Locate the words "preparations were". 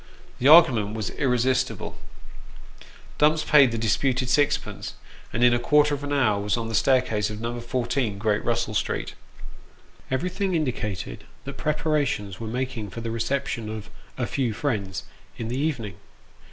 11.57-12.47